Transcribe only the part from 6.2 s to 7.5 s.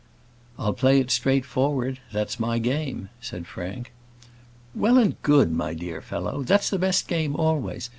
That's the best game